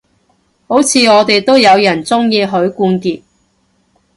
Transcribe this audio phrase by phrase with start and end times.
[0.67, 3.21] 好似我哋都有人鍾意許冠傑